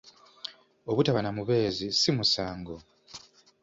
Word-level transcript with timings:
Obutaba 0.89 1.19
na 1.23 1.31
mubeezi 1.37 1.87
si 1.99 2.09
musango. 2.17 2.75